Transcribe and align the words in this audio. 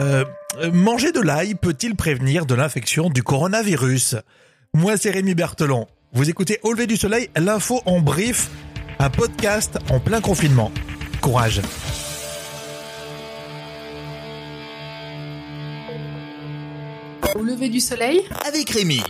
Euh, 0.00 0.24
manger 0.72 1.12
de 1.12 1.20
l'ail 1.20 1.54
peut-il 1.54 1.94
prévenir 1.94 2.46
de 2.46 2.54
l'infection 2.54 3.10
du 3.10 3.22
coronavirus? 3.22 4.16
Moi, 4.72 4.96
c'est 4.96 5.10
Rémi 5.10 5.34
Berthelon. 5.34 5.88
Vous 6.14 6.30
écoutez 6.30 6.58
Au 6.62 6.72
lever 6.72 6.86
du 6.86 6.96
soleil, 6.96 7.28
l'info 7.36 7.82
en 7.84 8.00
brief, 8.00 8.48
un 8.98 9.10
podcast 9.10 9.78
en 9.90 10.00
plein 10.00 10.22
confinement. 10.22 10.72
Courage. 11.20 11.60
Au 17.34 17.42
lever 17.42 17.68
du 17.68 17.80
soleil 17.80 18.22
avec 18.46 18.70
Rémi. 18.70 19.02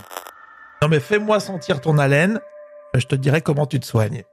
Non 0.83 0.89
mais 0.89 0.99
fais-moi 0.99 1.39
sentir 1.39 1.81
ton 1.81 1.99
haleine, 1.99 2.41
je 2.95 3.07
te 3.07 3.15
dirai 3.15 3.43
comment 3.43 3.67
tu 3.67 3.79
te 3.79 3.87
soignes. 3.87 4.25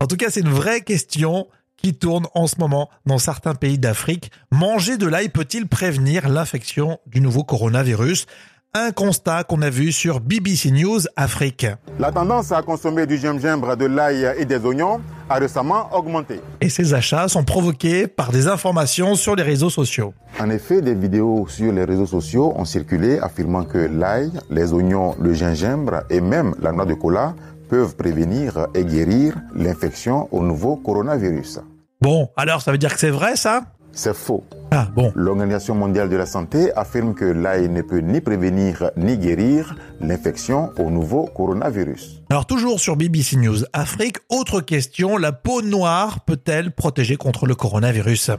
En 0.00 0.06
tout 0.06 0.16
cas, 0.16 0.30
c'est 0.30 0.40
une 0.40 0.48
vraie 0.48 0.80
question 0.80 1.46
qui 1.76 1.94
tourne 1.94 2.26
en 2.34 2.46
ce 2.46 2.56
moment 2.58 2.88
dans 3.04 3.18
certains 3.18 3.54
pays 3.54 3.78
d'Afrique. 3.78 4.30
Manger 4.50 4.96
de 4.96 5.06
l'ail 5.06 5.28
peut-il 5.28 5.68
prévenir 5.68 6.28
l'infection 6.28 6.98
du 7.06 7.20
nouveau 7.20 7.44
coronavirus? 7.44 8.26
Un 8.74 8.90
constat 8.90 9.44
qu'on 9.44 9.62
a 9.62 9.70
vu 9.70 9.90
sur 9.90 10.20
BBC 10.20 10.70
News 10.70 11.00
Afrique. 11.16 11.66
La 11.98 12.12
tendance 12.12 12.52
à 12.52 12.60
consommer 12.60 13.06
du 13.06 13.16
gingembre, 13.16 13.74
de 13.74 13.86
l'ail 13.86 14.34
et 14.36 14.44
des 14.44 14.58
oignons 14.58 15.00
a 15.30 15.36
récemment 15.36 15.88
augmenté. 15.96 16.40
Et 16.60 16.68
ces 16.68 16.92
achats 16.92 17.26
sont 17.28 17.42
provoqués 17.42 18.06
par 18.06 18.32
des 18.32 18.48
informations 18.48 19.14
sur 19.14 19.34
les 19.34 19.42
réseaux 19.42 19.70
sociaux. 19.70 20.12
En 20.38 20.50
effet, 20.50 20.82
des 20.82 20.94
vidéos 20.94 21.46
sur 21.48 21.72
les 21.72 21.84
réseaux 21.84 22.06
sociaux 22.06 22.52
ont 22.54 22.66
circulé 22.66 23.18
affirmant 23.18 23.64
que 23.64 23.78
l'ail, 23.78 24.30
les 24.50 24.72
oignons, 24.74 25.16
le 25.18 25.32
gingembre 25.32 26.02
et 26.10 26.20
même 26.20 26.54
la 26.60 26.72
noix 26.72 26.84
de 26.84 26.94
cola 26.94 27.34
peuvent 27.68 27.96
prévenir 27.96 28.66
et 28.74 28.84
guérir 28.84 29.34
l'infection 29.54 30.28
au 30.32 30.42
nouveau 30.42 30.76
coronavirus. 30.76 31.60
Bon, 32.00 32.28
alors 32.36 32.62
ça 32.62 32.72
veut 32.72 32.78
dire 32.78 32.92
que 32.92 33.00
c'est 33.00 33.10
vrai 33.10 33.36
ça? 33.36 33.62
C'est 33.92 34.14
faux. 34.14 34.44
Ah 34.72 34.88
bon. 34.94 35.10
L'Organisation 35.14 35.74
mondiale 35.74 36.10
de 36.10 36.16
la 36.16 36.26
santé 36.26 36.70
affirme 36.76 37.14
que 37.14 37.24
l'ail 37.24 37.70
ne 37.70 37.80
peut 37.80 38.00
ni 38.00 38.20
prévenir 38.20 38.90
ni 38.96 39.16
guérir 39.16 39.74
l'infection 40.00 40.70
au 40.78 40.90
nouveau 40.90 41.24
coronavirus. 41.24 42.22
Alors 42.28 42.44
toujours 42.44 42.78
sur 42.78 42.96
BBC 42.96 43.36
News 43.36 43.64
Afrique, 43.72 44.18
autre 44.28 44.60
question, 44.60 45.16
la 45.16 45.32
peau 45.32 45.62
noire 45.62 46.20
peut-elle 46.20 46.72
protéger 46.72 47.16
contre 47.16 47.46
le 47.46 47.54
coronavirus? 47.54 48.32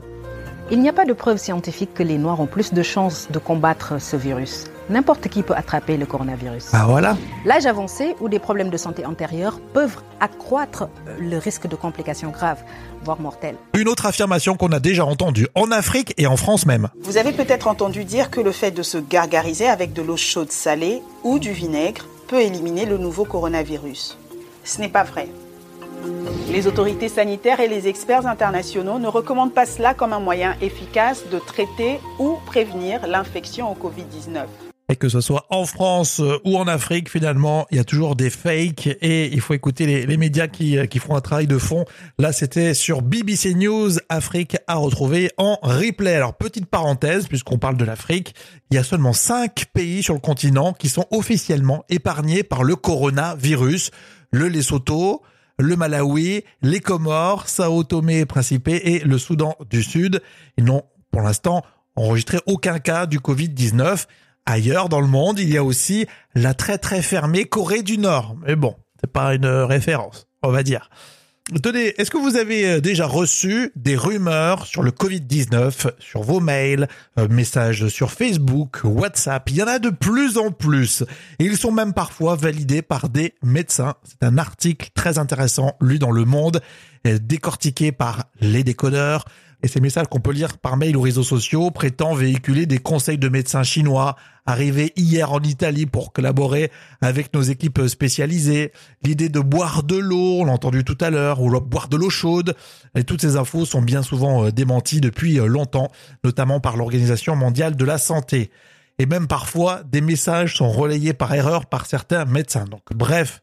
Il 0.70 0.80
n'y 0.80 0.88
a 0.88 0.92
pas 0.92 1.06
de 1.06 1.12
preuve 1.12 1.38
scientifique 1.38 1.92
que 1.92 2.04
les 2.04 2.18
noirs 2.18 2.40
ont 2.40 2.46
plus 2.46 2.72
de 2.72 2.82
chances 2.82 3.26
de 3.32 3.38
combattre 3.40 4.00
ce 4.00 4.16
virus. 4.16 4.66
N'importe 4.90 5.28
qui 5.28 5.42
peut 5.42 5.54
attraper 5.54 5.96
le 5.96 6.06
coronavirus. 6.06 6.68
Ah 6.72 6.86
voilà. 6.88 7.16
L'âge 7.44 7.66
avancé 7.66 8.14
ou 8.20 8.28
des 8.28 8.38
problèmes 8.38 8.70
de 8.70 8.76
santé 8.76 9.04
antérieurs 9.04 9.60
peuvent 9.74 9.98
accroître 10.20 10.88
le 11.18 11.36
risque 11.36 11.66
de 11.66 11.76
complications 11.76 12.30
graves, 12.30 12.62
voire 13.04 13.20
mortelles. 13.20 13.56
Une 13.76 13.88
autre 13.88 14.06
affirmation 14.06 14.56
qu'on 14.56 14.72
a 14.72 14.80
déjà 14.80 15.04
entendue 15.04 15.46
en 15.54 15.70
Afrique 15.70 16.14
et 16.16 16.26
en 16.26 16.36
France 16.36 16.64
même. 16.64 16.88
Vous 17.02 17.18
avez 17.18 17.32
peut-être 17.32 17.68
entendu 17.68 18.04
dire 18.04 18.30
que 18.30 18.40
le 18.40 18.52
fait 18.52 18.70
de 18.70 18.82
se 18.82 18.98
gargariser 18.98 19.68
avec 19.68 19.92
de 19.92 20.02
l'eau 20.02 20.16
chaude 20.16 20.52
salée 20.52 21.02
ou 21.22 21.38
du 21.38 21.52
vinaigre 21.52 22.06
peut 22.26 22.40
éliminer 22.40 22.86
le 22.86 22.98
nouveau 22.98 23.24
coronavirus. 23.24 24.18
Ce 24.64 24.80
n'est 24.80 24.88
pas 24.88 25.04
vrai. 25.04 25.28
Les 26.50 26.66
autorités 26.66 27.08
sanitaires 27.08 27.60
et 27.60 27.68
les 27.68 27.88
experts 27.88 28.26
internationaux 28.26 28.98
ne 28.98 29.08
recommandent 29.08 29.52
pas 29.52 29.66
cela 29.66 29.94
comme 29.94 30.12
un 30.12 30.20
moyen 30.20 30.56
efficace 30.60 31.24
de 31.30 31.38
traiter 31.38 32.00
ou 32.18 32.36
prévenir 32.46 33.06
l'infection 33.06 33.70
au 33.70 33.74
Covid-19. 33.74 34.67
Et 34.90 34.96
que 34.96 35.10
ce 35.10 35.20
soit 35.20 35.44
en 35.50 35.66
France 35.66 36.20
euh, 36.20 36.38
ou 36.46 36.56
en 36.56 36.66
Afrique, 36.66 37.10
finalement, 37.10 37.66
il 37.70 37.76
y 37.76 37.80
a 37.80 37.84
toujours 37.84 38.16
des 38.16 38.30
fakes 38.30 38.86
et 38.86 39.26
il 39.34 39.40
faut 39.42 39.52
écouter 39.52 40.06
les, 40.06 40.16
médias 40.16 40.46
qui, 40.46 40.78
euh, 40.78 40.86
qui 40.86 40.98
font 40.98 41.14
un 41.14 41.20
travail 41.20 41.46
de 41.46 41.58
fond. 41.58 41.84
Là, 42.18 42.32
c'était 42.32 42.72
sur 42.72 43.02
BBC 43.02 43.52
News 43.52 43.90
Afrique 44.08 44.56
à 44.66 44.76
retrouver 44.76 45.30
en 45.36 45.58
replay. 45.60 46.14
Alors, 46.14 46.32
petite 46.34 46.64
parenthèse, 46.64 47.28
puisqu'on 47.28 47.58
parle 47.58 47.76
de 47.76 47.84
l'Afrique, 47.84 48.34
il 48.70 48.76
y 48.76 48.78
a 48.78 48.82
seulement 48.82 49.12
cinq 49.12 49.66
pays 49.74 50.02
sur 50.02 50.14
le 50.14 50.20
continent 50.20 50.72
qui 50.72 50.88
sont 50.88 51.04
officiellement 51.10 51.84
épargnés 51.90 52.42
par 52.42 52.64
le 52.64 52.74
coronavirus. 52.74 53.90
Le 54.30 54.48
Lesotho, 54.48 55.20
le 55.58 55.76
Malawi, 55.76 56.44
les 56.62 56.80
Comores, 56.80 57.48
Sao 57.48 57.84
Tomé 57.84 58.20
et 58.20 58.26
Principe 58.26 58.68
et 58.68 59.00
le 59.00 59.18
Soudan 59.18 59.54
du 59.68 59.82
Sud. 59.82 60.22
Ils 60.56 60.64
n'ont 60.64 60.84
pour 61.10 61.20
l'instant 61.20 61.62
enregistré 61.94 62.38
aucun 62.46 62.78
cas 62.78 63.04
du 63.04 63.18
Covid-19. 63.18 64.06
Ailleurs 64.50 64.88
dans 64.88 65.02
le 65.02 65.06
monde, 65.06 65.38
il 65.38 65.52
y 65.52 65.58
a 65.58 65.62
aussi 65.62 66.06
la 66.34 66.54
très 66.54 66.78
très 66.78 67.02
fermée 67.02 67.44
Corée 67.44 67.82
du 67.82 67.98
Nord. 67.98 68.34
Mais 68.46 68.56
bon, 68.56 68.76
c'est 68.98 69.12
pas 69.12 69.34
une 69.34 69.44
référence, 69.44 70.26
on 70.42 70.50
va 70.50 70.62
dire. 70.62 70.88
Tenez, 71.62 71.92
est-ce 72.00 72.10
que 72.10 72.16
vous 72.16 72.36
avez 72.36 72.66
euh, 72.66 72.80
déjà 72.80 73.06
reçu 73.06 73.72
des 73.76 73.94
rumeurs 73.94 74.64
sur 74.64 74.82
le 74.82 74.90
Covid-19 74.90 75.90
sur 75.98 76.22
vos 76.22 76.40
mails, 76.40 76.88
euh, 77.18 77.28
messages 77.28 77.88
sur 77.88 78.10
Facebook, 78.10 78.80
WhatsApp? 78.84 79.50
Il 79.50 79.56
y 79.56 79.62
en 79.62 79.66
a 79.66 79.78
de 79.78 79.90
plus 79.90 80.38
en 80.38 80.50
plus. 80.50 81.04
Et 81.38 81.44
ils 81.44 81.58
sont 81.58 81.72
même 81.72 81.92
parfois 81.92 82.34
validés 82.34 82.80
par 82.80 83.10
des 83.10 83.34
médecins. 83.42 83.96
C'est 84.04 84.26
un 84.26 84.38
article 84.38 84.88
très 84.94 85.18
intéressant 85.18 85.76
lu 85.82 85.98
dans 85.98 86.10
Le 86.10 86.24
Monde, 86.24 86.62
euh, 87.06 87.18
décortiqué 87.20 87.92
par 87.92 88.24
les 88.40 88.64
décodeurs. 88.64 89.26
Et 89.62 89.66
ces 89.66 89.80
messages 89.80 90.06
qu'on 90.06 90.20
peut 90.20 90.32
lire 90.32 90.56
par 90.58 90.76
mail 90.76 90.96
ou 90.96 91.00
réseaux 91.00 91.24
sociaux 91.24 91.72
prétendent 91.72 92.18
véhiculer 92.18 92.66
des 92.66 92.78
conseils 92.78 93.18
de 93.18 93.28
médecins 93.28 93.64
chinois 93.64 94.14
arrivés 94.46 94.92
hier 94.94 95.32
en 95.32 95.40
Italie 95.40 95.84
pour 95.84 96.12
collaborer 96.12 96.70
avec 97.00 97.34
nos 97.34 97.42
équipes 97.42 97.88
spécialisées. 97.88 98.72
L'idée 99.02 99.28
de 99.28 99.40
boire 99.40 99.82
de 99.82 99.96
l'eau, 99.96 100.40
on 100.40 100.44
l'a 100.44 100.52
entendu 100.52 100.84
tout 100.84 100.96
à 101.00 101.10
l'heure, 101.10 101.42
ou 101.42 101.50
boire 101.60 101.88
de 101.88 101.96
l'eau 101.96 102.08
chaude. 102.08 102.54
Et 102.94 103.02
toutes 103.02 103.20
ces 103.20 103.36
infos 103.36 103.64
sont 103.64 103.82
bien 103.82 104.02
souvent 104.02 104.44
euh, 104.44 104.52
démenties 104.52 105.00
depuis 105.00 105.40
euh, 105.40 105.46
longtemps, 105.46 105.90
notamment 106.22 106.60
par 106.60 106.76
l'Organisation 106.76 107.34
mondiale 107.34 107.74
de 107.74 107.84
la 107.84 107.98
santé. 107.98 108.50
Et 109.00 109.06
même 109.06 109.26
parfois, 109.26 109.82
des 109.82 110.00
messages 110.00 110.56
sont 110.56 110.70
relayés 110.70 111.14
par 111.14 111.34
erreur 111.34 111.66
par 111.66 111.86
certains 111.86 112.24
médecins. 112.26 112.64
Donc 112.64 112.82
bref, 112.94 113.40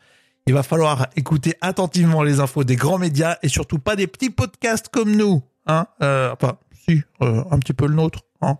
il 0.48 0.54
va 0.54 0.64
falloir 0.64 1.08
écouter 1.18 1.56
attentivement 1.60 2.24
les 2.24 2.40
infos 2.40 2.64
des 2.64 2.78
grands 2.78 3.00
médias 3.00 3.38
et 3.44 3.50
surtout 3.50 3.80
pas 3.80 3.98
des 3.98 4.08
petits 4.08 4.30
podcasts 4.30 4.88
comme 4.88 5.14
nous 5.14 5.44
hein, 5.68 5.88
euh, 6.02 6.34
enfin, 6.34 6.58
si, 6.88 7.04
euh, 7.22 7.44
un 7.52 7.60
petit 7.60 7.74
peu 7.74 7.88
le 7.88 7.96
nôtre, 7.96 8.22
hein. 8.42 8.58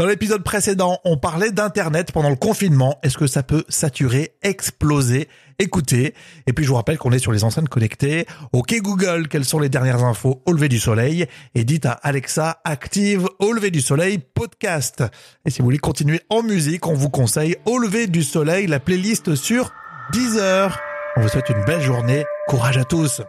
Dans 0.00 0.06
l'épisode 0.06 0.44
précédent, 0.44 1.00
on 1.04 1.16
parlait 1.16 1.50
d'Internet 1.50 2.12
pendant 2.12 2.30
le 2.30 2.36
confinement. 2.36 3.00
Est-ce 3.02 3.18
que 3.18 3.26
ça 3.26 3.42
peut 3.42 3.64
saturer, 3.68 4.32
exploser? 4.42 5.28
Écoutez. 5.58 6.14
Et 6.46 6.52
puis 6.52 6.64
je 6.64 6.70
vous 6.70 6.76
rappelle 6.76 6.98
qu'on 6.98 7.10
est 7.10 7.18
sur 7.18 7.32
les 7.32 7.42
enceintes 7.42 7.68
connectées. 7.68 8.24
Ok 8.52 8.76
Google, 8.80 9.26
quelles 9.26 9.44
sont 9.44 9.58
les 9.58 9.68
dernières 9.68 10.04
infos 10.04 10.40
au 10.46 10.52
lever 10.52 10.68
du 10.68 10.78
soleil? 10.78 11.26
Et 11.56 11.64
dites 11.64 11.84
à 11.84 11.90
Alexa, 11.90 12.60
active 12.62 13.28
au 13.40 13.50
lever 13.50 13.72
du 13.72 13.80
soleil 13.80 14.18
podcast. 14.18 15.02
Et 15.44 15.50
si 15.50 15.58
vous 15.58 15.64
voulez 15.64 15.78
continuer 15.78 16.20
en 16.30 16.44
musique, 16.44 16.86
on 16.86 16.94
vous 16.94 17.10
conseille 17.10 17.56
au 17.66 17.78
lever 17.78 18.06
du 18.06 18.22
soleil, 18.22 18.68
la 18.68 18.78
playlist 18.78 19.34
sur 19.34 19.72
Deezer. 20.12 20.78
On 21.16 21.22
vous 21.22 21.28
souhaite 21.28 21.48
une 21.48 21.64
belle 21.64 21.82
journée. 21.82 22.24
Courage 22.46 22.78
à 22.78 22.84
tous 22.84 23.20